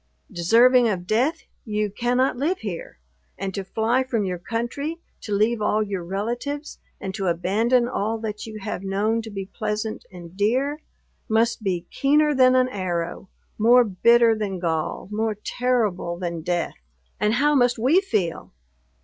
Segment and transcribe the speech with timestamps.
[0.31, 2.97] Deserving of death, you cannot live here;
[3.37, 8.17] and to fly from your country, to leave all your relatives, and to abandon all
[8.17, 10.81] that you have known to be pleasant and dear,
[11.29, 13.29] must be keener than an arrow,
[13.59, 16.73] more bitter than gall, more terrible than death!
[17.19, 18.53] And how must we feel?